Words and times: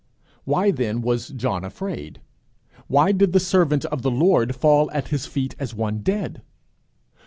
Why 0.45 0.71
then 0.71 1.01
was 1.03 1.27
John 1.27 1.63
afraid? 1.63 2.21
why 2.87 3.11
did 3.11 3.33
the 3.33 3.39
servant 3.39 3.85
of 3.85 4.01
the 4.01 4.09
Lord 4.09 4.55
fall 4.55 4.89
at 4.89 5.09
his 5.09 5.27
feet 5.27 5.55
as 5.59 5.75
one 5.75 5.99
dead? 5.99 6.41